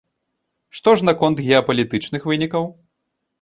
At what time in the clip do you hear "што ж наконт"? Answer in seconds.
0.77-1.43